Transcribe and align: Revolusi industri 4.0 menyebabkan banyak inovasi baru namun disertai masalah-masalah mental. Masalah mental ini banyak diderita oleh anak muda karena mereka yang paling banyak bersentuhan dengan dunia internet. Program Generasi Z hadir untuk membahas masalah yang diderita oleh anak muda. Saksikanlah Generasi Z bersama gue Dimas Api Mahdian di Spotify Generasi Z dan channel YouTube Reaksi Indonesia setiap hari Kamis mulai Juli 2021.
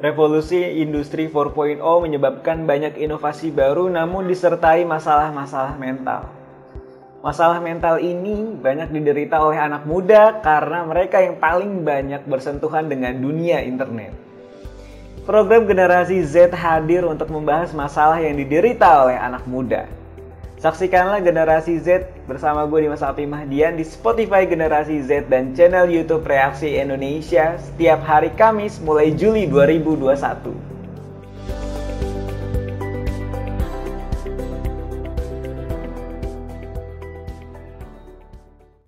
Revolusi 0.00 0.80
industri 0.80 1.28
4.0 1.28 1.76
menyebabkan 1.84 2.64
banyak 2.64 2.96
inovasi 2.96 3.52
baru 3.52 3.92
namun 3.92 4.24
disertai 4.32 4.88
masalah-masalah 4.88 5.76
mental. 5.76 6.24
Masalah 7.20 7.60
mental 7.60 8.00
ini 8.00 8.56
banyak 8.56 8.88
diderita 8.96 9.36
oleh 9.44 9.60
anak 9.60 9.84
muda 9.84 10.40
karena 10.40 10.88
mereka 10.88 11.20
yang 11.20 11.36
paling 11.36 11.84
banyak 11.84 12.24
bersentuhan 12.24 12.88
dengan 12.88 13.12
dunia 13.20 13.60
internet. 13.60 14.16
Program 15.28 15.68
Generasi 15.68 16.24
Z 16.24 16.56
hadir 16.56 17.04
untuk 17.04 17.28
membahas 17.28 17.76
masalah 17.76 18.24
yang 18.24 18.40
diderita 18.40 19.04
oleh 19.04 19.20
anak 19.20 19.44
muda. 19.44 19.84
Saksikanlah 20.60 21.24
Generasi 21.24 21.80
Z 21.80 22.12
bersama 22.28 22.68
gue 22.68 22.84
Dimas 22.84 23.00
Api 23.00 23.24
Mahdian 23.24 23.80
di 23.80 23.84
Spotify 23.88 24.44
Generasi 24.44 25.00
Z 25.00 25.32
dan 25.32 25.56
channel 25.56 25.88
YouTube 25.88 26.20
Reaksi 26.20 26.76
Indonesia 26.76 27.56
setiap 27.56 28.04
hari 28.04 28.28
Kamis 28.36 28.76
mulai 28.84 29.16
Juli 29.16 29.48
2021. 29.48 30.69